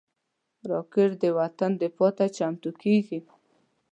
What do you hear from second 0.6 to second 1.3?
راکټ د